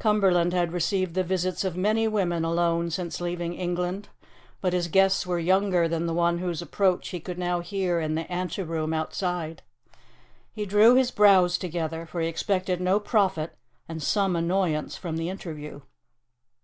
[0.00, 4.08] Cumberland had received the visits of many women alone since leaving England,
[4.60, 8.16] but his guests were younger than the one whose approach he could now hear in
[8.16, 9.62] the anteroom outside.
[10.50, 13.54] He drew his brows together, for he expected no profit
[13.88, 15.80] and some annoyance from the interview.